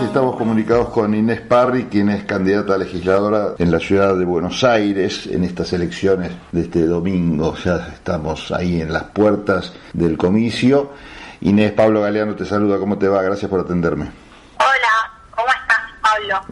estamos 0.00 0.36
comunicados 0.36 0.88
con 0.88 1.14
Inés 1.14 1.42
Parri, 1.42 1.84
quien 1.84 2.08
es 2.08 2.24
candidata 2.24 2.74
a 2.74 2.78
legisladora 2.78 3.54
en 3.58 3.70
la 3.70 3.78
ciudad 3.78 4.16
de 4.16 4.24
Buenos 4.24 4.64
Aires 4.64 5.26
en 5.26 5.44
estas 5.44 5.72
elecciones 5.74 6.32
de 6.50 6.62
este 6.62 6.86
domingo. 6.86 7.54
Ya 7.62 7.88
estamos 7.92 8.50
ahí 8.52 8.80
en 8.80 8.92
las 8.92 9.04
puertas 9.04 9.72
del 9.92 10.16
comicio. 10.16 10.90
Inés, 11.42 11.72
Pablo 11.72 12.00
Galeano 12.00 12.34
te 12.34 12.46
saluda, 12.46 12.78
¿cómo 12.78 12.96
te 12.96 13.08
va? 13.08 13.22
Gracias 13.22 13.50
por 13.50 13.60
atenderme. 13.60 14.21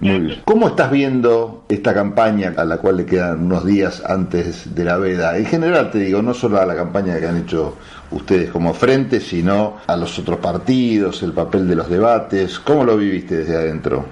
Muy 0.00 0.18
bien. 0.20 0.42
¿Cómo 0.44 0.68
estás 0.68 0.90
viendo 0.90 1.64
esta 1.68 1.94
campaña 1.94 2.52
a 2.56 2.64
la 2.64 2.78
cual 2.78 2.98
le 2.98 3.06
quedan 3.06 3.44
unos 3.44 3.64
días 3.64 4.02
antes 4.06 4.74
de 4.74 4.84
la 4.84 4.96
veda? 4.96 5.36
En 5.36 5.46
general 5.46 5.90
te 5.90 5.98
digo, 5.98 6.22
no 6.22 6.34
solo 6.34 6.60
a 6.60 6.66
la 6.66 6.74
campaña 6.74 7.18
que 7.18 7.26
han 7.26 7.38
hecho 7.38 7.78
ustedes 8.10 8.50
como 8.50 8.74
frente, 8.74 9.20
sino 9.20 9.80
a 9.86 9.96
los 9.96 10.18
otros 10.18 10.38
partidos, 10.38 11.22
el 11.22 11.32
papel 11.32 11.68
de 11.68 11.76
los 11.76 11.88
debates. 11.88 12.58
¿Cómo 12.58 12.84
lo 12.84 12.96
viviste 12.96 13.36
desde 13.36 13.56
adentro? 13.56 14.04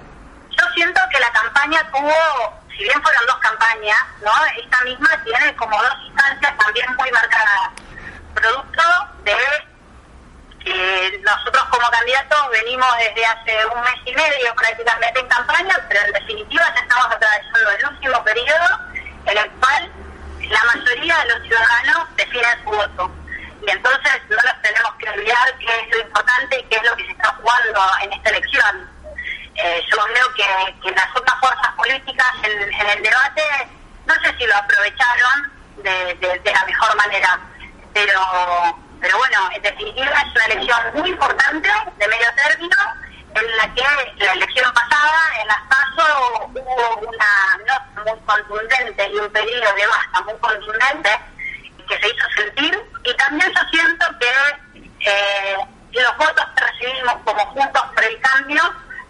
Yo 0.51 0.65
siento 0.75 1.01
que 1.13 1.21
la 1.21 1.33
campaña 1.33 1.81
tuvo, 1.91 2.13
si 2.77 2.83
bien 2.85 3.03
fueron 3.03 3.23
dos 3.27 3.39
campañas, 3.39 3.99
¿no? 4.25 4.31
Esta 4.63 4.85
misma 4.85 5.09
tiene 5.25 5.57
como 5.57 5.77
dos 5.77 5.95
instancias 6.07 6.57
también 6.59 6.87
muy 6.97 7.11
marcadas. 7.11 7.71
Producto 8.35 8.83
de 9.25 9.33
nosotros 11.23 11.65
como 11.71 11.91
candidatos 11.91 12.51
venimos 12.51 12.89
desde 12.99 13.27
hace 13.27 13.67
un 13.67 13.81
mes 13.83 13.95
y 14.05 14.13
medio 14.13 14.55
prácticamente 14.55 15.21
en 15.21 15.29
campaña, 15.29 15.75
pero 15.89 16.01
en 16.01 16.13
definitiva 16.13 16.65
ya 16.75 16.81
estamos 16.81 17.07
atravesando 17.07 17.71
el 17.71 17.87
último 17.87 18.25
periodo 18.25 18.81
en 19.27 19.39
el 19.39 19.51
cual 19.53 19.91
la 20.41 20.65
mayoría 20.65 21.19
de 21.19 21.25
los 21.27 21.43
ciudadanos 21.47 22.17
definen 22.17 22.65
su 22.65 22.71
voto 22.71 23.13
y 23.67 23.71
entonces 23.71 24.23
no 24.29 24.37
nos 24.37 24.63
tenemos 24.63 24.95
que 24.99 25.11
olvidar 25.11 25.59
qué 25.59 25.67
es 25.67 25.91
lo 25.91 26.01
importante 26.01 26.59
y 26.59 26.65
qué 26.65 26.77
es 26.77 26.83
lo 26.85 26.97
que 26.97 27.05
se 27.05 27.11
está 27.11 27.29
jugando 27.41 27.81
en 28.03 28.13
esta 28.13 28.31
elección. 28.31 28.91
Eh, 29.55 29.83
yo 29.91 29.97
creo 30.05 30.35
que, 30.35 30.91
las 30.91 31.17
otras 31.17 31.41
fuerzas 31.41 31.73
políticas 31.77 32.33
en, 32.45 32.89
el 32.91 33.03
debate, 33.03 33.43
no 34.07 34.15
sé 34.15 34.35
si 34.39 34.47
lo 34.47 34.57
aprovecharon 34.57 35.53
de, 35.79 36.41
la 36.45 36.65
mejor 36.65 36.97
manera, 36.97 37.41
pero, 37.93 38.79
pero 39.01 39.19
bueno, 39.19 39.51
en 39.55 39.63
definitiva 39.63 40.11
es 40.11 40.35
una 40.35 40.45
elección 40.47 40.81
muy 40.95 41.11
importante 41.11 41.69
de 41.97 42.09
medio 42.09 42.27
término 42.37 42.77
en 43.35 43.57
la 43.57 43.75
que 43.75 44.25
la 44.25 44.33
elección 44.33 44.73
pasada, 44.73 45.21
en 45.41 45.47
las 45.47 45.61
PASO, 45.69 46.51
hubo 46.55 47.09
una 47.09 47.59
nota 47.67 48.03
muy 48.05 48.21
contundente 48.21 49.09
y 49.09 49.17
un 49.17 49.31
pedido 49.31 49.75
de 49.75 49.87
basta 49.87 50.21
muy 50.23 50.35
contundente 50.39 51.11
que 51.89 51.99
se 51.99 52.09
hizo 52.09 52.27
sentir. 52.37 52.79
Y 53.05 53.15
también 53.17 53.53
yo 53.55 53.63
siento 53.71 54.07
que 54.19 55.11
eh, 55.11 55.57
los 55.93 56.17
votos 56.17 56.45
que 56.57 56.65
recibimos 56.65 57.15
como 57.25 57.47
Juntos 57.47 57.83
por 57.95 58.05
el 58.05 58.21
Cambio 58.21 58.63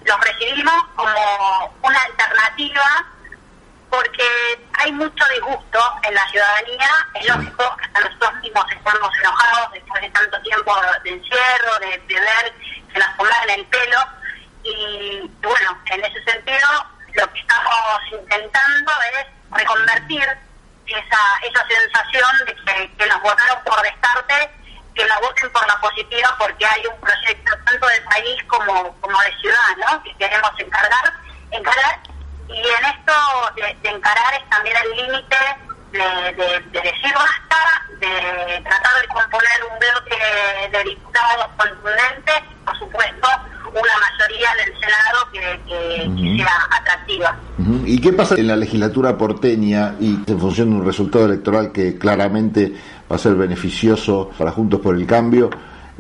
los 0.05 0.21
recibimos 0.21 0.85
como 0.97 1.77
una 1.83 2.01
alternativa 2.03 3.05
porque 3.91 4.25
hay 4.75 4.93
mucho 4.93 5.25
disgusto 5.35 5.81
en 6.03 6.15
la 6.15 6.29
ciudadanía, 6.29 6.89
es 7.15 7.27
lógico 7.27 7.77
hasta 7.83 8.01
nosotros 8.01 8.35
mismos 8.43 8.65
estamos 8.71 9.11
enojados 9.19 9.68
de 11.03 11.11
encierro, 11.11 11.79
de, 11.81 11.99
ver 12.09 12.53
que 12.93 12.99
nos 12.99 13.09
pongan 13.17 13.51
el 13.51 13.65
pelo 13.67 13.99
y 14.63 15.31
bueno, 15.41 15.79
en 15.87 16.05
ese 16.05 16.23
sentido 16.25 16.69
lo 17.15 17.33
que 17.33 17.41
estamos 17.41 18.01
intentando 18.13 18.93
es 19.15 19.27
reconvertir 19.51 20.29
esa, 20.87 21.21
esa 21.43 21.67
sensación 21.67 22.47
de 22.47 22.91
que, 22.99 23.07
nos 23.07 23.23
votaron 23.23 23.65
por 23.65 23.81
destarte, 23.83 24.51
que 24.95 25.07
nos 25.07 25.21
voten 25.21 25.51
por 25.53 25.67
la 25.67 25.81
positiva 25.81 26.37
porque 26.39 26.67
hay 26.67 26.87
un 26.87 27.01
proyecto 27.01 27.53
tanto 27.65 27.87
de 27.87 28.01
país 28.03 28.43
como, 28.47 29.01
como 29.01 29.21
de 29.23 29.35
ciudad, 29.41 29.77
¿no? 29.79 30.03
Que 30.03 30.15
queremos 30.17 30.51
encargar, 30.59 31.15
encarar. 31.51 31.99
Y 32.49 32.61
en 32.61 32.85
esto 32.85 33.15
de, 33.57 33.89
encarar 33.89 34.35
es 34.35 34.51
también 34.51 34.77
el 34.85 34.97
límite 34.97 35.37
de, 35.93 36.81
decir 36.81 37.15
basta, 37.15 37.83
de 38.01 38.63
tratar 38.65 39.01
de 39.01 39.09
componer 39.09 39.65
un 39.71 39.79
de 40.73 40.91
diputados 40.91 41.47
contundentes, 41.57 42.35
por 42.65 42.79
supuesto, 42.79 43.29
una 43.71 43.95
mayoría 44.01 44.49
del 44.65 44.75
Senado 44.81 45.19
que, 45.33 46.37
sea 46.37 46.69
atractiva. 46.81 47.37
¿Y 47.85 48.01
qué 48.01 48.13
pasa 48.13 48.35
en 48.37 48.47
la 48.47 48.57
legislatura 48.57 49.17
porteña 49.17 49.95
y 50.01 50.19
en 50.27 50.41
función 50.41 50.71
de 50.71 50.77
un 50.77 50.87
resultado 50.87 51.27
electoral 51.27 51.73
que 51.73 51.99
claramente 51.99 52.73
va 53.11 53.17
a 53.17 53.19
ser 53.19 53.35
beneficioso 53.35 54.31
para 54.37 54.53
Juntos 54.53 54.81
por 54.81 54.97
el 54.97 55.07
Cambio? 55.07 55.51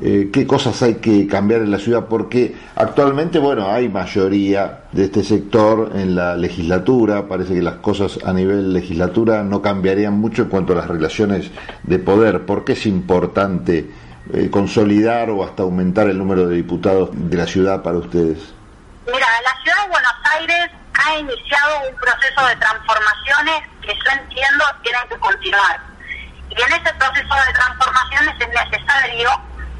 Eh, 0.00 0.30
qué 0.32 0.46
cosas 0.46 0.80
hay 0.82 0.96
que 0.96 1.26
cambiar 1.26 1.62
en 1.62 1.72
la 1.72 1.78
ciudad, 1.78 2.06
porque 2.06 2.54
actualmente, 2.76 3.40
bueno, 3.40 3.68
hay 3.68 3.88
mayoría 3.88 4.84
de 4.92 5.06
este 5.06 5.24
sector 5.24 5.90
en 5.92 6.14
la 6.14 6.36
legislatura, 6.36 7.26
parece 7.26 7.54
que 7.54 7.62
las 7.62 7.76
cosas 7.76 8.20
a 8.24 8.32
nivel 8.32 8.72
legislatura 8.72 9.42
no 9.42 9.60
cambiarían 9.60 10.14
mucho 10.14 10.42
en 10.42 10.50
cuanto 10.50 10.72
a 10.72 10.76
las 10.76 10.86
relaciones 10.86 11.50
de 11.82 11.98
poder. 11.98 12.46
¿Por 12.46 12.64
qué 12.64 12.74
es 12.74 12.86
importante 12.86 13.90
eh, 14.32 14.50
consolidar 14.50 15.30
o 15.30 15.44
hasta 15.44 15.62
aumentar 15.62 16.08
el 16.08 16.18
número 16.18 16.46
de 16.46 16.56
diputados 16.56 17.10
de 17.12 17.36
la 17.36 17.46
ciudad 17.46 17.82
para 17.82 17.98
ustedes? 17.98 18.38
Mira, 19.06 19.26
la 19.42 19.62
ciudad 19.62 19.82
de 19.84 19.88
Buenos 19.88 20.14
Aires 20.34 20.70
ha 20.94 21.18
iniciado 21.18 21.88
un 21.88 21.96
proceso 21.96 22.46
de 22.46 22.56
transformaciones 22.56 23.62
que 23.82 23.94
yo 23.94 24.10
entiendo 24.20 24.64
tienen 24.82 25.08
que 25.08 25.16
continuar. 25.18 25.80
Y 26.50 26.60
en 26.60 26.72
ese 26.72 26.92
proceso 26.94 27.34
de 27.46 27.52
transformaciones 27.52 28.34
es 28.40 28.48
necesario, 28.48 29.30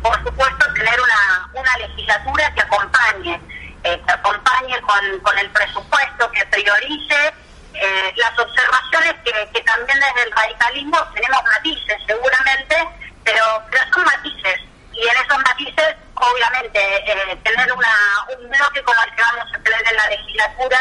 por 0.02 0.16
supuesto, 0.22 0.72
tener 0.74 1.00
una, 1.00 1.50
una 1.60 1.76
legislatura 1.78 2.54
que 2.54 2.60
acompañe, 2.60 3.40
eh, 3.84 4.02
que 4.06 4.12
acompañe 4.12 4.80
con, 4.82 5.20
con 5.20 5.38
el 5.38 5.50
presupuesto, 5.50 6.30
que 6.30 6.44
priorice 6.46 7.34
eh, 7.74 8.12
las 8.16 8.38
observaciones 8.38 9.14
que, 9.24 9.32
que 9.52 9.60
también 9.62 9.98
desde 10.00 10.28
el 10.28 10.32
radicalismo 10.32 10.98
tenemos 11.14 11.42
matices, 11.44 11.96
seguramente, 12.06 12.76
pero, 13.24 13.44
pero 13.70 13.84
son 13.92 14.04
matices. 14.04 14.60
Y 14.92 15.02
en 15.06 15.16
esos 15.16 15.38
matices, 15.38 15.96
obviamente, 16.32 16.78
eh, 16.78 17.36
tener 17.42 17.72
un 17.72 17.78
bloque 17.78 18.82
como 18.82 19.02
el 19.02 19.14
que 19.14 19.22
vamos 19.22 19.54
a 19.54 19.58
tener 19.58 19.88
en 19.88 19.96
la 19.96 20.08
legislatura 20.08 20.78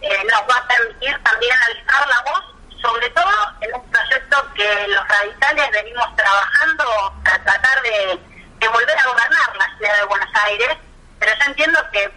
eh, 0.00 0.24
nos 0.30 0.40
va 0.42 0.56
a 0.56 0.68
permitir 0.68 1.22
también 1.22 1.56
alzar 1.68 2.08
la 2.08 2.22
voz, 2.22 2.44
sobre 2.80 3.08
todo 3.10 3.30
en 3.60 3.74
un 3.74 3.90
proyecto 3.90 4.52
que 4.54 4.88
los 4.88 5.08
radicales 5.08 5.70
venimos 5.70 6.16
trabajando 6.16 7.14
para 7.24 7.44
tratar 7.44 7.82
de, 7.82 8.18
de 8.58 8.68
volver 8.68 8.98
a 8.98 9.06
gobernar 9.06 9.56
la 9.56 9.76
ciudad 9.76 9.96
de 9.96 10.04
Buenos 10.04 10.30
Aires, 10.44 10.76
pero 11.18 11.32
yo 11.38 11.44
entiendo 11.46 11.78
que 11.92 12.12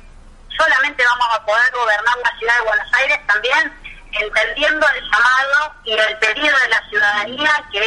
solamente 0.57 1.03
vamos 1.03 1.27
a 1.35 1.45
poder 1.45 1.71
gobernar 1.71 2.17
la 2.23 2.37
ciudad 2.37 2.55
de 2.55 2.61
Buenos 2.61 2.93
Aires 2.93 3.19
también 3.27 3.83
entendiendo 4.11 4.87
el 4.87 5.03
llamado 5.03 5.73
y 5.83 5.93
el 5.93 6.17
pedido 6.19 6.57
de 6.59 6.69
la 6.69 6.89
ciudadanía 6.89 7.63
que 7.71 7.79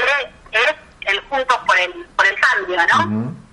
es 0.53 0.75
el 1.03 1.21
Juntos 1.29 1.59
por 1.67 1.79
el, 1.79 1.93
por 2.17 2.27
el 2.27 2.41
Cambio, 2.41 2.77
¿no? 2.87 3.46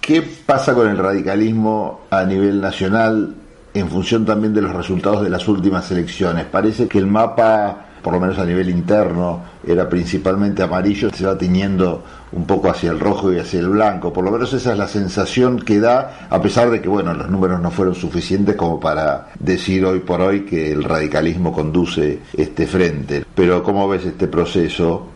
¿Qué 0.00 0.22
pasa 0.22 0.74
con 0.74 0.88
el 0.88 0.96
radicalismo 0.96 2.06
a 2.10 2.24
nivel 2.24 2.60
nacional 2.60 3.34
en 3.74 3.88
función 3.88 4.24
también 4.24 4.54
de 4.54 4.62
los 4.62 4.74
resultados 4.74 5.22
de 5.22 5.28
las 5.28 5.46
últimas 5.46 5.90
elecciones? 5.90 6.46
Parece 6.46 6.88
que 6.88 6.98
el 6.98 7.06
mapa, 7.06 7.86
por 8.02 8.14
lo 8.14 8.20
menos 8.20 8.38
a 8.38 8.46
nivel 8.46 8.70
interno, 8.70 9.44
era 9.64 9.88
principalmente 9.88 10.62
amarillo, 10.62 11.10
se 11.10 11.26
va 11.26 11.36
tiñendo 11.36 12.02
un 12.32 12.46
poco 12.46 12.70
hacia 12.70 12.90
el 12.90 12.98
rojo 12.98 13.30
y 13.30 13.38
hacia 13.38 13.60
el 13.60 13.68
blanco. 13.68 14.10
Por 14.10 14.24
lo 14.24 14.30
menos 14.30 14.52
esa 14.54 14.72
es 14.72 14.78
la 14.78 14.88
sensación 14.88 15.60
que 15.60 15.80
da, 15.80 16.26
a 16.30 16.40
pesar 16.40 16.70
de 16.70 16.80
que 16.80 16.88
bueno, 16.88 17.12
los 17.12 17.28
números 17.28 17.60
no 17.60 17.70
fueron 17.70 17.94
suficientes 17.94 18.56
como 18.56 18.80
para 18.80 19.28
decir 19.38 19.84
hoy 19.84 20.00
por 20.00 20.22
hoy 20.22 20.46
que 20.46 20.72
el 20.72 20.82
radicalismo 20.82 21.52
conduce 21.52 22.20
este 22.32 22.66
frente. 22.66 23.26
Pero 23.34 23.62
¿cómo 23.62 23.86
ves 23.86 24.06
este 24.06 24.28
proceso? 24.28 25.08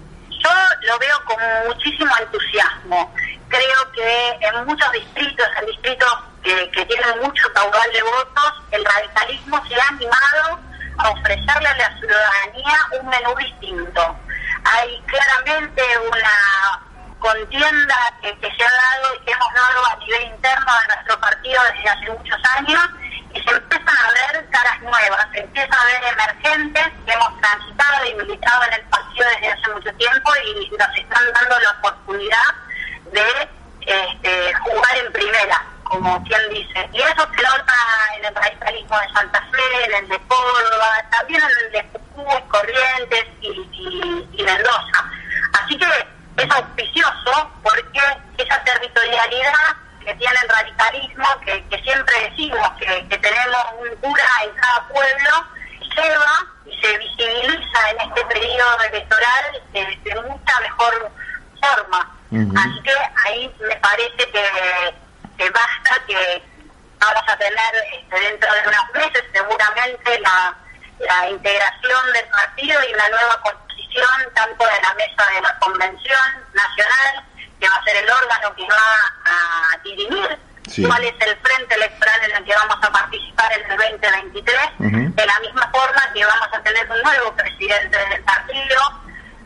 lo 0.86 0.98
veo 0.98 1.16
con 1.26 1.36
muchísimo 1.68 2.10
entusiasmo. 2.20 3.10
Creo 3.54 3.92
que 3.92 4.48
en 4.48 4.66
muchos 4.66 4.90
distritos, 4.90 5.46
en 5.60 5.66
distritos 5.66 6.12
que, 6.42 6.84
tienen 6.86 7.20
mucho 7.22 7.52
caudal 7.52 7.92
de 7.92 8.02
votos, 8.02 8.52
el 8.72 8.84
radicalismo 8.84 9.62
se 9.68 9.80
ha 9.80 9.88
animado 9.90 10.58
a 10.98 11.10
ofrecerle 11.10 11.68
a 11.68 11.76
la 11.76 11.98
ciudadanía 12.00 12.78
un 13.00 13.08
menú 13.08 13.32
distinto. 13.36 14.16
Hay 14.64 15.00
claramente 15.06 15.82
una 15.98 16.82
contienda 17.20 17.96
que, 18.22 18.36
se 18.40 18.64
ha 18.64 18.70
dado 18.70 19.14
y 19.14 19.24
que 19.24 19.30
hemos 19.30 19.54
dado 19.54 19.86
a 19.86 19.96
nivel 19.98 20.22
interno 20.24 20.72
de 20.80 20.94
nuestro 20.94 21.20
partido 21.20 21.62
desde 21.74 21.90
hace 21.90 22.10
muchos 22.10 22.40
años 22.56 22.82
y 23.34 23.40
se 23.40 23.50
empiezan 23.50 23.96
a 23.96 24.32
ver 24.32 24.50
caras 24.50 24.82
nuevas, 24.82 25.28
se 25.32 25.38
empieza 25.38 25.80
a 25.80 25.84
ver 25.84 26.12
emergentes 26.12 26.88
que 27.06 27.12
hemos 27.12 27.40
transitado 27.40 28.04
y 28.04 28.14
militado 28.14 28.64
en 28.64 28.72
el 28.72 28.82
partido 28.86 29.26
desde 29.30 29.52
hace 29.52 29.68
mucho 29.68 29.94
tiempo 29.94 30.32
y 30.44 30.70
nos 30.76 30.96
están 30.98 31.32
dando 31.32 31.60
la 31.60 31.70
oportunidad 31.70 32.64
de 33.14 33.48
este, 33.86 34.54
jugar 34.54 34.98
en 34.98 35.12
primera, 35.12 35.64
como 35.84 36.22
quien 36.24 36.40
dice. 36.50 36.88
Y 36.92 37.00
eso 37.00 37.28
se 37.34 37.42
nota 37.42 37.74
en 38.18 38.24
el 38.26 38.34
radicalismo 38.34 38.98
de 39.00 39.08
Santa 39.12 39.40
Fe, 39.50 39.84
en 39.86 39.94
el 39.94 40.08
de 40.08 40.18
Córdoba, 40.28 41.04
también 41.10 41.42
en 41.42 41.66
el 41.66 41.72
de 41.72 41.98
Jujuy, 42.14 42.42
Corrientes 42.48 43.24
y, 43.40 44.28
y 44.32 44.42
Mendoza. 44.42 45.10
Así 45.52 45.78
que 45.78 45.86
es 46.36 46.50
auspicioso 46.50 47.50
porque 47.62 48.00
esa 48.38 48.62
territorialidad 48.64 49.76
que 50.04 50.14
tiene 50.14 50.34
el 50.42 50.48
radicalismo, 50.48 51.24
que, 51.44 51.82
siempre 51.82 52.30
decimos 52.30 52.68
que, 52.78 53.18
tenemos 53.18 53.64
pueblo, 54.88 55.46
lleva 55.96 56.46
y 56.66 56.80
se 56.80 56.98
visibiliza 56.98 57.90
en 57.90 58.00
este 58.08 58.24
periodo 58.26 58.82
electoral 58.90 59.62
de, 59.72 60.22
mucha 60.28 60.60
mejor 60.60 61.10
forma. 61.60 62.13
Así 62.32 62.82
que 62.82 62.92
ahí 63.26 63.54
me 63.60 63.76
parece 63.76 64.16
que, 64.16 64.94
que 65.36 65.50
basta 65.50 66.02
que 66.06 66.42
vamos 66.98 67.22
a 67.28 67.36
tener 67.36 67.74
este, 67.92 68.20
dentro 68.20 68.52
de 68.52 68.68
unos 68.68 68.84
meses 68.94 69.24
seguramente 69.32 70.20
la, 70.20 70.54
la 71.00 71.30
integración 71.30 72.12
del 72.12 72.26
partido 72.26 72.80
y 72.88 72.92
la 72.94 73.08
nueva 73.10 73.40
composición 73.42 74.08
tanto 74.34 74.64
de 74.64 74.82
la 74.82 74.94
mesa 74.94 75.32
de 75.34 75.40
la 75.42 75.58
convención 75.58 76.28
nacional, 76.54 77.24
que 77.60 77.68
va 77.68 77.76
a 77.76 77.84
ser 77.84 77.96
el 77.96 78.10
órgano 78.10 78.54
que 78.56 78.66
va 78.66 79.12
a 79.26 79.78
dirimir 79.84 80.38
cuál 80.88 81.04
es 81.04 81.14
el 81.20 81.36
frente 81.38 81.74
electoral 81.74 82.20
en 82.24 82.36
el 82.36 82.44
que 82.44 82.54
vamos 82.54 82.78
a 82.82 82.90
participar 82.90 83.52
en 83.52 83.70
el 83.70 83.78
2023, 83.78 84.56
de 85.14 85.26
la 85.26 85.38
misma 85.40 85.70
forma 85.70 86.12
que 86.12 86.24
vamos 86.24 86.48
a 86.52 86.62
tener 86.62 86.90
un 86.90 87.02
nuevo 87.02 87.32
presidente 87.34 87.96
del 87.96 88.24
partido. 88.24 88.80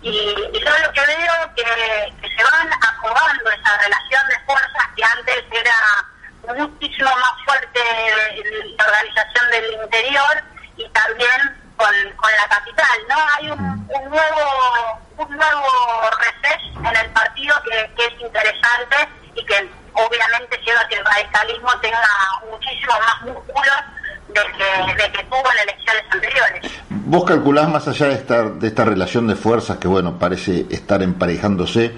Y, 0.02 0.12
yo 0.12 0.78
lo 0.84 0.92
que 0.92 1.06
veo 1.06 1.54
que, 1.56 2.14
que 2.20 2.36
se 2.36 2.44
van 2.44 2.70
acomodando 2.72 3.50
esa 3.50 3.78
relación 3.78 4.28
de 4.28 4.38
fuerzas 4.46 4.86
que 4.96 5.04
antes 5.04 5.44
era 5.50 6.54
muchísimo 6.54 7.10
más 7.10 7.32
fuerte 7.44 7.80
la 8.76 8.84
organización 8.84 9.50
del 9.50 9.72
interior 9.82 10.42
y 10.76 10.88
también 10.90 11.72
con, 11.76 11.94
con 12.16 12.30
la 12.32 12.48
capital, 12.48 12.98
¿no? 13.08 13.16
Hay 13.36 13.50
un, 13.50 13.88
un 13.88 14.10
nuevo 14.10 15.00
un 15.18 15.36
nuevo 15.36 16.10
reset 16.18 16.60
en 16.76 16.96
el 16.96 17.10
partido 17.10 17.54
que, 17.64 17.90
que 17.96 18.06
es 18.06 18.20
interesante 18.20 19.08
y 19.34 19.44
que 19.44 19.68
obviamente 19.94 20.58
lleva 20.58 20.80
a 20.80 20.88
que 20.88 20.94
el 20.94 21.04
radicalismo 21.04 21.80
tenga 21.80 22.00
muchísimo 22.48 22.92
más 23.00 23.37
¿Vos 27.10 27.24
calculás 27.24 27.70
más 27.70 27.88
allá 27.88 28.08
de 28.08 28.16
esta, 28.16 28.50
de 28.50 28.68
esta 28.68 28.84
relación 28.84 29.26
de 29.26 29.34
fuerzas 29.34 29.78
que, 29.78 29.88
bueno, 29.88 30.18
parece 30.18 30.66
estar 30.68 31.02
emparejándose, 31.02 31.92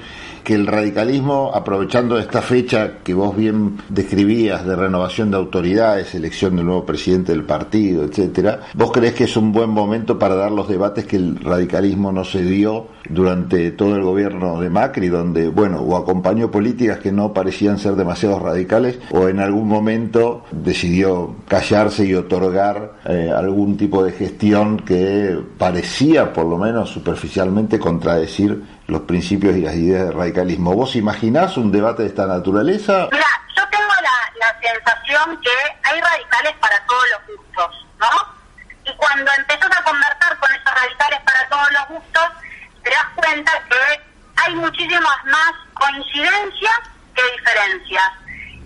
que 0.44 0.54
el 0.54 0.68
radicalismo, 0.68 1.50
aprovechando 1.52 2.16
esta 2.16 2.42
fecha 2.42 2.98
que 3.02 3.12
vos 3.12 3.36
bien 3.36 3.78
describías 3.88 4.64
de 4.64 4.76
renovación 4.76 5.32
de 5.32 5.36
autoridades, 5.36 6.14
elección 6.14 6.54
del 6.54 6.66
nuevo 6.66 6.86
presidente 6.86 7.32
del 7.32 7.42
partido, 7.42 8.04
etcétera, 8.04 8.60
¿vos 8.74 8.92
crees 8.92 9.14
que 9.14 9.24
es 9.24 9.36
un 9.36 9.50
buen 9.50 9.70
momento 9.70 10.16
para 10.16 10.36
dar 10.36 10.52
los 10.52 10.68
debates 10.68 11.06
que 11.06 11.16
el 11.16 11.40
radicalismo 11.40 12.12
no 12.12 12.22
se 12.22 12.42
dio 12.44 12.86
durante 13.08 13.70
todo 13.72 13.96
el 13.96 14.02
gobierno 14.02 14.60
de 14.60 14.70
Macri, 14.70 15.08
donde, 15.08 15.48
bueno, 15.48 15.80
o 15.80 15.96
acompañó 15.96 16.50
políticas 16.50 16.98
que 16.98 17.12
no 17.12 17.32
parecían 17.32 17.78
ser 17.78 17.94
demasiado 17.94 18.38
radicales, 18.38 18.98
o 19.10 19.28
en 19.28 19.40
algún 19.40 19.68
momento 19.68 20.44
decidió 20.50 21.36
callarse 21.48 22.04
y 22.04 22.14
otorgar 22.14 22.92
eh, 23.06 23.32
algún 23.34 23.76
tipo 23.76 24.04
de 24.04 24.12
gestión 24.12 24.78
que 24.78 25.38
parecía, 25.58 26.32
por 26.32 26.46
lo 26.46 26.58
menos 26.58 26.90
superficialmente, 26.90 27.78
contradecir 27.78 28.62
los 28.86 29.02
principios 29.02 29.56
y 29.56 29.62
las 29.62 29.74
ideas 29.74 30.06
del 30.06 30.14
radicalismo. 30.14 30.74
¿Vos 30.74 30.96
imaginás 30.96 31.56
un 31.56 31.70
debate 31.70 32.02
de 32.02 32.08
esta 32.08 32.26
naturaleza? 32.26 33.08
Mira, 33.10 33.26
yo 33.56 33.62
tengo 33.70 33.92
la, 34.02 34.46
la 34.46 34.60
sensación 34.60 35.38
que 35.40 35.50
hay 35.88 36.00
radicales 36.00 36.52
para 36.60 36.84
todos 36.86 37.04
los 37.12 37.36
gustos, 37.36 37.86
¿no? 38.00 38.90
Y 38.90 38.96
cuando 38.96 39.30
empezás 39.38 39.70
a 39.76 39.84
conversar 39.84 40.38
con 40.38 40.50
esos 40.50 40.74
radicales 40.74 41.20
para 41.24 41.48
todos 41.48 41.68
los 41.72 41.88
gustos, 41.98 42.24
te 42.82 42.90
das 42.90 43.06
cuenta 43.14 43.52
que 43.68 44.00
hay 44.36 44.54
muchísimas 44.54 45.24
más 45.24 45.52
coincidencias 45.74 46.80
que 47.14 47.22
diferencias. 47.36 48.12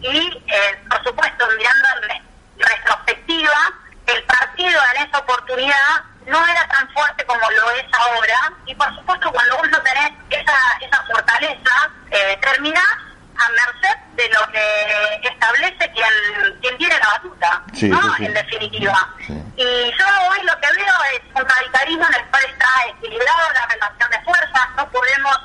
Y, 0.00 0.42
eh, 0.46 0.84
por 0.88 1.02
supuesto, 1.02 1.46
mirando 1.56 1.88
en 2.10 2.22
retrospectiva, 2.58 3.72
el 4.06 4.22
partido 4.24 4.80
en 4.94 5.08
esa 5.08 5.18
oportunidad 5.18 6.04
no 6.26 6.46
era 6.46 6.66
tan 6.68 6.88
fuerte 6.92 7.24
como 7.26 7.50
lo 7.50 7.70
es 7.72 7.84
ahora 7.92 8.52
y 8.66 8.74
por 8.74 8.94
supuesto 8.96 9.30
cuando 9.30 9.58
vos 9.58 9.68
no 9.68 9.82
tenés 9.82 10.12
esa, 10.30 10.56
esa 10.80 11.02
fortaleza 11.04 11.90
eh, 12.10 12.38
terminás 12.40 12.96
a 13.36 13.48
merced 13.50 13.98
de 14.14 14.28
lo 14.28 14.46
que 14.52 15.28
establece 15.28 15.90
quien, 15.92 16.58
quien 16.60 16.78
tiene 16.78 16.98
la 16.98 17.06
batuta, 17.06 17.62
¿no? 17.82 18.16
En 18.18 18.32
definitiva. 18.32 19.14
Y 19.56 19.90
yo 19.90 20.06
hoy 20.30 20.38
lo 20.44 20.60
que 20.60 20.68
veo 20.76 20.94
es 21.14 21.20
un 21.34 21.48
radicalismo 21.48 22.06
en 22.06 22.14
el 22.14 22.26
cual 22.26 22.44
está 22.44 22.68
equilibrado 22.88 23.52
la 23.52 23.66
relación 23.66 24.10
de 24.10 24.20
fuerzas, 24.22 24.68
no 24.76 24.88
podemos 24.90 25.36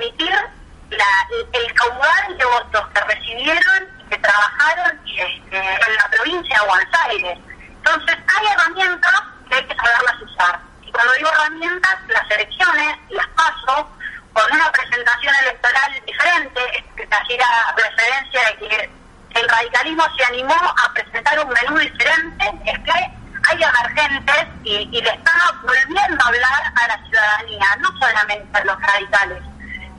omitir 0.00 0.32
la, 0.90 1.28
el 1.52 1.74
caudal 1.74 2.38
de 2.38 2.44
votos 2.44 2.88
que 2.94 3.00
recibieron 3.02 3.88
y 3.98 4.04
que 4.08 4.18
trabajaron 4.18 5.00
este, 5.06 5.58
en 5.58 5.94
la 5.94 6.08
provincia 6.10 6.58
de 6.58 6.66
Buenos 6.66 6.94
Aires. 7.06 7.38
Entonces 7.68 8.16
hay 8.26 8.46
herramientas 8.46 9.22
que 9.48 9.54
hay 9.56 9.64
que 9.64 9.76
saberlas 9.76 10.22
usar. 10.22 10.60
Y 10.82 10.90
cuando 10.90 11.12
digo 11.14 11.28
herramientas, 11.30 11.96
las 12.08 12.30
elecciones 12.30 12.96
las 13.10 13.26
paso 13.28 13.88
con 14.32 14.52
una 14.52 14.72
presentación 14.72 15.34
electoral 15.42 16.02
diferente, 16.06 16.60
que 16.96 17.08
hacía 17.10 17.46
referencia 17.76 18.40
de 18.46 18.56
que 18.56 18.90
el 19.40 19.48
radicalismo 19.48 20.04
se 20.16 20.24
animó 20.24 20.54
a 20.54 20.92
presentar 20.94 21.38
un 21.44 21.52
menú 21.52 21.78
diferente, 21.78 22.52
es 22.64 22.78
que 22.78 22.92
hay 22.92 23.62
emergentes 23.62 24.46
y, 24.64 24.88
y 24.92 25.02
le 25.02 25.10
están 25.10 25.62
volviendo 25.62 26.24
a 26.24 26.28
hablar 26.28 26.72
a 26.74 26.88
la 26.88 27.06
ciudadanía, 27.06 27.76
no 27.80 27.88
solamente 27.98 28.58
a 28.58 28.64
los 28.64 28.80
radicales. 28.80 29.49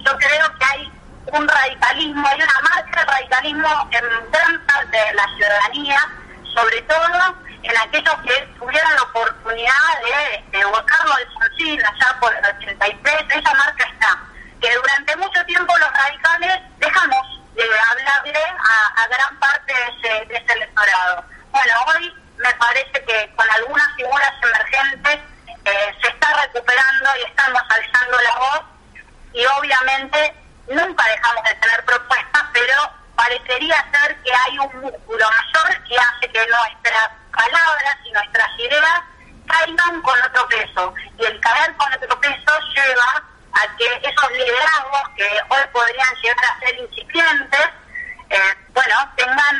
Yo 0.06 0.18
creo 0.18 0.58
que 0.58 0.66
hay 0.66 0.92
un 1.28 1.48
radicalismo, 1.48 2.28
hay 2.28 2.42
una 2.42 2.62
marca 2.62 3.00
de 3.00 3.12
radicalismo 3.12 3.90
en 3.92 4.32
gran 4.32 4.66
parte 4.66 4.98
de 4.98 5.14
la 5.14 5.28
ciudadanía, 5.36 6.00
sobre 6.54 6.82
todo 6.84 7.36
en 7.64 7.78
aquellos 7.78 8.16
que 8.26 8.54
tuvieron 8.58 8.96
la 8.96 9.04
oportunidad 9.04 9.74
de, 10.04 10.58
de 10.58 10.66
Carlos 10.86 11.18
Alfonsín 11.18 11.80
allá 11.86 12.20
por 12.20 12.34
el 12.34 12.46
83, 12.58 13.16
esa 13.30 13.54
marca 13.54 13.84
está. 13.84 14.18
Que 14.60 14.76
durante 14.76 15.16
mucho 15.18 15.46
tiempo 15.46 15.78
los 15.78 15.92
radicales 15.92 16.62
dejamos 16.78 17.42
de 17.56 17.64
hablarle 17.64 18.44
a, 18.96 19.08
gran 19.08 19.40
parte 19.40 19.74
de 19.74 20.36
ese, 20.36 20.54
electorado. 20.54 21.26
Bueno, 21.52 21.74
hoy 21.88 22.14
me 22.38 22.54
parece 22.56 22.92
que 22.92 23.34
con 23.36 23.50
algunas 23.52 23.96
figuras 23.96 24.34
emergentes 24.42 25.20
eh, 25.66 25.96
se 26.02 26.08
está 26.08 26.34
recuperando 26.42 27.10
y 27.20 27.30
estamos 27.30 27.62
alzando 27.70 28.18
la 28.20 28.36
voz 28.40 28.62
y 29.34 29.46
obviamente 29.46 30.36
nunca 30.70 31.04
dejamos 31.06 31.44
de 31.44 31.56
tener 31.56 31.86
propuestas, 31.86 32.44
pero 32.54 32.92
parecería 33.16 33.86
ser 33.92 34.16
que 34.24 34.32
hay 34.34 34.60
un 34.60 34.82
músculo 34.82 35.26
mayor 35.30 35.84
que 35.84 35.96
hace 35.98 36.32
que 36.32 36.48
nuestras 36.48 37.10
palabras 37.32 37.96
y 38.06 38.12
nuestras 38.12 38.50
ideas 38.62 39.02
caigan 39.48 40.02
con 40.02 40.16
otro 40.22 40.48
peso. 40.48 40.94
Y 41.20 41.26
el 41.26 41.40
caer 41.40 41.74
con 41.76 41.94
otro 41.94 42.20
peso 42.20 42.52
lleva 42.76 43.24
a 43.54 43.78
que 43.78 43.86
esos 44.08 44.32
liderazgos 44.32 45.02
que 45.16 45.28
hoy 45.50 45.62
podrían 45.74 46.16
llegar 46.24 46.46
a 46.46 46.60
ser 46.60 46.80
incipientes, 46.80 47.68
eh, 48.30 48.38
bueno, 48.74 48.96
tengan 49.18 49.58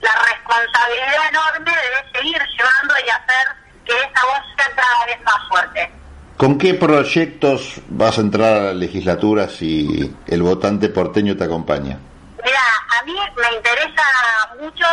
la 0.00 0.14
responsabilidad 0.22 1.28
enorme 1.30 1.72
de 1.72 2.18
seguir 2.18 2.38
llevando 2.56 2.94
y 3.04 3.10
hacer 3.10 3.46
que 3.84 3.92
esa 3.92 4.26
voz 4.26 4.42
sea 4.56 4.70
cada 4.74 5.06
vez 5.06 5.20
más 5.22 5.48
fuerte. 5.48 5.90
¿Con 6.36 6.58
qué 6.58 6.74
proyectos 6.74 7.80
vas 7.88 8.18
a 8.18 8.20
entrar 8.20 8.56
a 8.56 8.60
la 8.64 8.74
legislatura 8.74 9.48
si 9.48 10.14
el 10.26 10.42
votante 10.42 10.88
porteño 10.88 11.36
te 11.36 11.44
acompaña? 11.44 11.98
Mira, 12.44 12.60
a 12.98 13.02
mí 13.04 13.14
me 13.36 13.56
interesa 13.56 14.02
mucho 14.60 14.84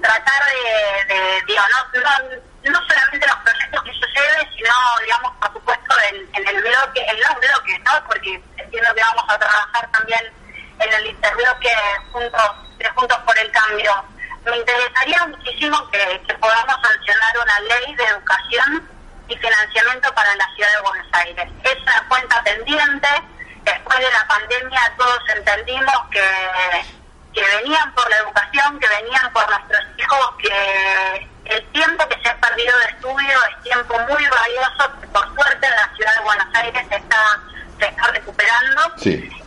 tratar 0.00 0.42
de, 0.46 1.14
de 1.14 1.20
digo, 1.46 1.62
no, 1.72 2.00
no, 2.00 2.49
solamente 2.64 3.26
los 3.26 3.36
proyectos 3.36 3.82
que 3.82 3.92
yo 3.92 4.06
lleve, 4.06 4.50
sino, 4.56 4.74
digamos, 5.02 5.32
por 5.40 5.52
supuesto, 5.52 5.94
en, 6.10 6.48
el 6.48 6.62
bloque, 6.62 7.06
en 7.06 7.20
los 7.20 7.34
bloques, 7.40 7.80
¿no? 7.84 8.04
Porque 8.06 8.42
entiendo 8.56 8.94
que 8.94 9.00
vamos 9.00 9.24
a 9.28 9.38
trabajar 9.38 9.90
también 9.92 10.32
en 10.78 10.92
el 10.92 11.06
interbloque 11.06 11.74
juntos, 12.12 12.50
juntos 12.94 13.18
por 13.18 13.38
el 13.38 13.50
cambio. 13.50 14.04
Me 14.44 14.56
interesaría 14.56 15.26
muchísimo 15.26 15.90
que, 15.90 16.34
podamos 16.40 16.76
sancionar 16.82 17.38
una 17.42 17.60
ley 17.60 17.94
de 17.94 18.04
educación 18.04 18.88
y 19.28 19.36
financiamiento 19.36 20.14
para 20.14 20.34
la 20.36 20.46
ciudad 20.54 20.70
de 20.76 20.82
Buenos 20.82 21.06
Aires. 21.12 21.48
Es 21.64 21.82
una 21.82 22.08
cuenta 22.08 22.42
pendiente. 22.42 23.08
Después 23.62 23.98
de 23.98 24.10
la 24.10 24.26
pandemia 24.26 24.94
todos 24.96 25.20
entendimos 25.36 25.94
que 26.10 26.22
que 27.32 27.42
venían 27.56 27.92
por 27.94 28.08
la 28.10 28.16
educación, 28.18 28.78
que 28.80 28.88
venían 28.88 29.32
por 29.32 29.48
nuestros 29.48 29.82
hijos, 29.98 30.34
que 30.38 31.28
el 31.44 31.72
tiempo 31.72 32.08
que 32.08 32.19
perdido 32.50 32.78
de 32.78 32.84
estudio 32.84 33.38
es 33.50 33.62
tiempo 33.62 33.98
muy 34.08 34.26
valioso, 34.26 35.00
que 35.00 35.06
por 35.08 35.34
suerte 35.34 35.66
en 35.66 35.76
la 35.76 35.94
ciudad 35.94 36.14
de 36.16 36.22
Buenos 36.22 36.54
Aires 36.54 36.86
se 36.88 36.96
está, 36.96 37.40
se 37.78 37.86
está 37.86 38.06
recuperando. 38.08 38.94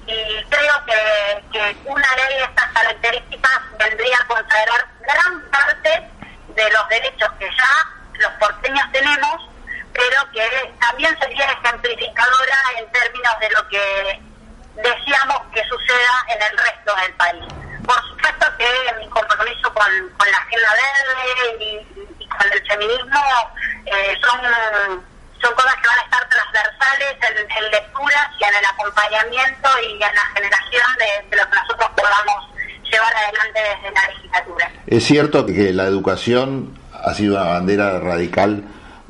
Y 0.06 0.44
creo 0.50 0.86
que, 0.86 1.44
que 1.52 1.78
una 1.86 2.08
ley 2.16 2.38
de 2.38 2.44
estas 2.44 2.72
características 2.72 3.62
vendría 3.78 4.18
a 4.18 4.28
consagrar 4.28 4.88
gran 5.02 5.42
parte 5.50 6.10
de 6.56 6.72
los 6.72 6.90
derechos 6.90 7.30
que 7.40 7.46
ya 7.46 8.20
los 8.20 8.32
porteños 8.34 8.92
tenemos, 8.92 9.50
pero 9.94 10.32
que 10.32 10.74
también 10.80 11.18
sería 11.20 11.46
ejemplificadora 11.46 12.58
en 12.78 12.92
términos 12.92 13.40
de 13.40 13.50
lo 13.52 13.68
que 13.70 14.22
deseamos 14.76 15.42
que 15.54 15.64
suceda 15.66 16.26
en 16.30 16.42
el 16.42 16.58
resto 16.58 16.96
del 16.96 17.14
país 17.14 17.64
por 17.86 18.02
supuesto 18.08 18.46
que 18.58 18.94
mi 19.00 19.08
compromiso 19.10 19.74
con, 19.74 19.92
la 20.32 20.38
agenda 20.38 20.70
verde 20.74 21.64
y, 21.64 21.86
con 21.86 21.93
el 22.54 22.68
feminismo 22.68 23.20
eh, 23.86 24.18
son, 24.22 24.40
son 25.42 25.54
cosas 25.54 25.76
que 25.82 25.88
van 25.88 26.00
a 26.00 26.04
estar 26.04 26.30
transversales 26.30 27.16
en, 27.30 27.72
lecturas 27.72 28.28
y 28.40 28.44
en 28.44 28.56
el 28.56 28.66
acompañamiento 28.66 29.70
y 29.82 29.94
en 29.94 30.00
la 30.00 30.26
generación 30.34 30.84
de, 31.00 31.38
lo 31.38 31.50
que 31.50 31.56
nosotros 31.56 31.90
podamos 31.96 32.50
llevar 32.92 33.14
adelante 33.16 33.60
desde 33.60 33.94
la 33.94 34.08
legislatura. 34.08 34.72
Es 34.88 35.04
cierto 35.04 35.46
que 35.46 35.74
la 35.74 35.86
educación 35.86 36.78
ha 36.94 37.14
sido 37.14 37.36
una 37.36 37.46
bandera 37.46 38.00
radical 38.00 38.64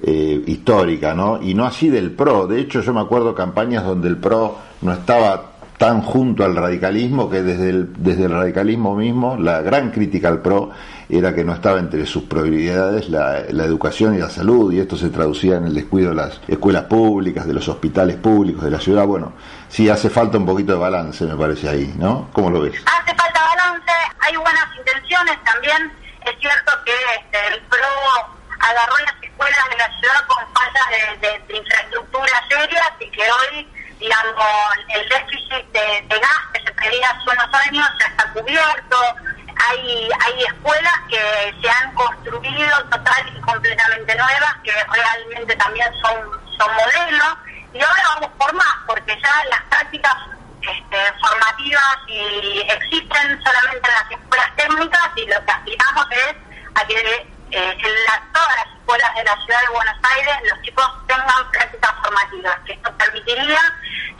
eh, 0.06 0.42
histórica, 0.48 1.14
¿no? 1.14 1.42
Y 1.42 1.54
no 1.54 1.66
así 1.66 1.90
del 1.90 2.12
PRO. 2.12 2.48
De 2.48 2.60
hecho, 2.60 2.82
yo 2.82 2.94
me 2.94 3.02
acuerdo 3.02 3.36
campañas 3.36 3.84
donde 3.84 4.10
el 4.10 4.18
PRO 4.18 4.60
no 4.82 4.94
estaba 4.94 5.53
tan 5.84 6.02
junto 6.02 6.46
al 6.46 6.56
radicalismo 6.56 7.30
que 7.30 7.42
desde 7.42 7.70
el, 7.70 8.02
desde 8.02 8.24
el 8.24 8.32
radicalismo 8.32 8.96
mismo 8.96 9.36
la 9.36 9.62
gran 9.62 9.92
crítica 9.92 10.30
al 10.30 10.42
PRO 10.42 10.72
era 11.10 11.36
que 11.36 11.44
no 11.44 11.52
estaba 11.52 11.78
entre 11.78 12.06
sus 12.06 12.24
prioridades 12.24 13.10
la, 13.10 13.40
educación 13.40 14.16
y 14.16 14.20
la 14.20 14.30
salud 14.30 14.72
y 14.72 14.80
esto 14.80 14.96
se 14.96 15.10
traducía 15.10 15.58
en 15.58 15.66
el 15.66 15.74
descuido 15.74 16.12
de 16.12 16.16
las 16.16 16.40
escuelas 16.48 16.84
públicas, 16.84 17.46
de 17.46 17.54
los 17.54 17.68
hospitales 17.68 18.16
públicos, 18.16 18.64
de 18.64 18.72
la 18.72 18.80
ciudad. 18.80 19.06
Bueno, 19.06 19.34
sí 19.68 19.90
hace 19.90 20.10
falta 20.10 20.38
un 20.38 20.46
poquito 20.46 20.72
de 20.72 20.80
balance, 20.80 21.26
me 21.26 21.36
parece 21.36 21.68
ahí, 21.68 21.94
¿no? 21.98 22.30
¿Cómo 22.32 22.50
lo 22.50 22.62
ves? 22.62 22.76
Hace 22.86 23.14
falta 23.18 23.44
balance, 23.44 23.92
hay 24.22 24.38
buenas 24.38 24.66
intenciones 24.80 25.36
también. 25.44 25.92
Es 26.24 26.40
cierto 26.40 26.72
que 26.86 26.94
este, 27.20 27.56
el 27.56 27.62
PRO 27.64 28.32
agarró 28.58 28.94
las 29.04 29.22
escuelas 29.22 29.70
de 29.70 29.78
la 29.78 30.00
ciudad 30.00 30.28
con 30.28 30.46
fallas 30.54 31.20
de 31.20 31.58
infraestructura 31.58 32.32
serias 32.48 32.94
y 33.02 33.12
que 33.12 33.22
hoy 33.22 33.73
digamos, 34.00 34.46
el 34.96 35.10
déficit 35.10 35.66
de, 35.72 36.08
gas 36.10 36.42
que 36.54 36.62
se 36.62 36.72
pedía 36.74 37.10
hace 37.10 37.30
unos 37.30 37.54
años 37.54 37.88
ya 38.00 38.08
está 38.08 38.34
cubierto, 38.34 38.98
hay, 39.70 40.10
hay 40.26 40.44
escuelas 40.44 41.00
que 41.10 41.56
se 41.62 41.70
han 41.70 41.94
construido 41.94 42.84
total 42.90 43.32
y 43.36 43.42
completamente 43.42 44.16
nuevas, 44.16 44.56
que 44.64 44.72
realmente 44.72 45.56
también 45.56 45.88
son, 46.02 46.16
son 46.58 46.74
modelos, 46.74 47.38
y 47.74 47.82
ahora 47.82 48.04
vamos 48.16 48.30
por 48.38 48.54
más, 48.54 48.76
porque 48.88 49.20
ya 49.22 49.44
las 49.50 49.62
prácticas 49.64 50.16
este, 50.62 50.98
formativas 51.20 51.98
y 52.08 52.62
existen 52.70 53.44
solamente 53.44 53.90
en 53.90 53.96
las 53.96 54.12
escuelas 54.12 54.56
técnicas 54.56 55.10
y 55.16 55.26
lo 55.26 55.46
que 55.46 55.52
aspiramos 55.52 56.08
es 56.12 56.36
a 56.76 56.88
que 56.88 57.34
eh, 57.52 57.78
de 57.78 58.13
la 59.34 59.46
ciudad 59.46 59.62
de 59.62 59.74
Buenos 59.74 59.98
Aires 60.16 60.36
los 60.50 60.62
chicos 60.62 60.86
tengan 61.08 61.52
prácticas 61.52 61.92
formativas, 62.04 62.60
que 62.66 62.74
esto 62.74 62.98
permitiría 62.98 63.60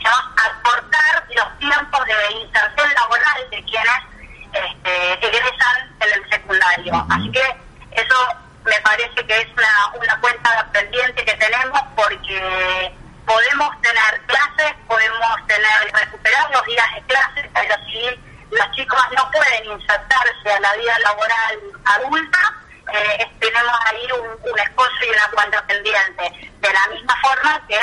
acortar 0.04 1.24
los 1.34 1.58
tiempos 1.58 2.04
de 2.04 2.32
inserción 2.32 2.94
laboral 2.94 3.50
de 3.50 3.64
quienes 3.64 4.00
este, 4.52 5.26
egresan 5.26 5.96
en 6.00 6.12
el 6.12 6.30
secundario. 6.30 7.06
Así 7.10 7.30
que 7.30 7.56
eso 7.92 8.16
me 8.64 8.80
parece 8.80 9.26
que 9.26 9.40
es 9.40 9.48
una, 9.56 9.92
una 9.94 10.20
cuenta 10.20 10.68
pendiente 10.72 11.24
que 11.24 11.34
tenemos 11.34 11.80
porque 11.94 12.94
podemos 13.24 13.80
tener 13.80 14.20
clases, 14.26 14.74
podemos 14.86 15.46
tener 15.46 15.92
recuperar 15.92 16.50
los 16.50 16.64
días 16.66 16.94
de 16.94 17.02
clases, 17.02 17.50
pero 17.54 17.74
si 17.86 18.20
los 18.50 18.70
chicos 18.72 19.00
no 19.16 19.30
pueden 19.30 19.64
insertarse 19.66 20.52
a 20.52 20.60
la 20.60 20.74
vida 20.74 20.98
laboral 20.98 21.58
adulta, 21.84 22.53
eh, 22.94 23.30
tenemos 23.40 23.74
ahí 23.86 24.06
un, 24.20 24.50
un 24.50 24.58
escollo 24.58 25.06
y 25.06 25.10
una 25.10 25.30
cuenta 25.34 25.66
pendiente. 25.66 26.52
De 26.60 26.72
la 26.72 26.94
misma 26.94 27.14
forma 27.22 27.60
que 27.66 27.78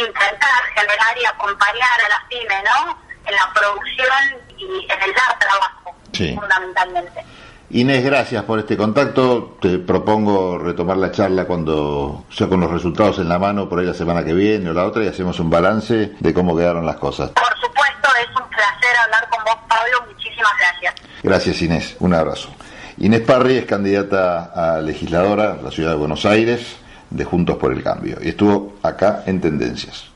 intentar 0.00 0.62
generar 0.74 1.18
y 1.20 1.24
acompañar 1.24 2.00
a 2.04 2.08
las 2.08 2.24
pymes, 2.28 2.62
¿no? 2.64 2.98
En 3.26 3.34
la 3.34 3.52
producción 3.54 4.42
y 4.58 4.86
en 4.90 5.02
el 5.02 5.14
dar 5.14 5.38
trabajo, 5.38 5.96
fundamentalmente. 6.12 7.24
Inés, 7.70 8.04
gracias 8.04 8.44
por 8.44 8.58
este 8.58 8.76
contacto. 8.76 9.56
Te 9.60 9.78
propongo 9.78 10.58
retomar 10.58 10.96
la 10.96 11.10
charla 11.10 11.46
cuando 11.46 12.24
sea 12.30 12.48
con 12.48 12.60
los 12.60 12.70
resultados 12.70 13.18
en 13.18 13.28
la 13.28 13.38
mano, 13.38 13.68
por 13.68 13.80
ahí 13.80 13.86
la 13.86 13.94
semana 13.94 14.24
que 14.24 14.34
viene 14.34 14.70
o 14.70 14.72
la 14.72 14.84
otra, 14.84 15.02
y 15.02 15.08
hacemos 15.08 15.40
un 15.40 15.50
balance 15.50 16.12
de 16.18 16.34
cómo 16.34 16.56
quedaron 16.56 16.86
las 16.86 16.96
cosas. 16.96 17.30
Por 17.30 17.60
supuesto, 17.60 18.08
es 18.20 18.28
un 18.28 18.48
placer 18.48 18.96
hablar 19.04 19.28
con 19.28 19.42
vos, 19.44 19.56
Pablo. 19.68 20.04
Muchísimas 20.06 20.52
gracias. 20.58 20.94
Gracias, 21.22 21.62
Inés. 21.62 21.96
Un 22.00 22.14
abrazo. 22.14 22.50
Inés 22.98 23.20
Parri 23.22 23.56
es 23.56 23.66
candidata 23.66 24.52
a 24.54 24.80
legisladora 24.80 25.54
de 25.54 25.62
la 25.62 25.70
ciudad 25.70 25.90
de 25.90 25.96
Buenos 25.96 26.24
Aires 26.24 26.76
de 27.10 27.24
Juntos 27.24 27.56
por 27.56 27.72
el 27.72 27.82
Cambio. 27.82 28.18
Y 28.22 28.28
estuvo 28.28 28.76
acá 28.82 29.24
en 29.26 29.40
Tendencias. 29.40 30.06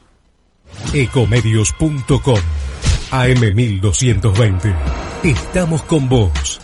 Ecomedios.com 0.93 2.39
AM1220. 3.11 4.75
Estamos 5.25 5.83
con 5.83 6.09
vos. 6.09 6.61